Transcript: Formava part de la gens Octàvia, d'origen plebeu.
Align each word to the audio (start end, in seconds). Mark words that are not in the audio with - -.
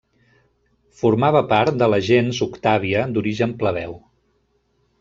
Formava 1.01 1.41
part 1.51 1.77
de 1.81 1.89
la 1.95 1.99
gens 2.07 2.39
Octàvia, 2.47 3.05
d'origen 3.17 3.55
plebeu. 3.61 3.95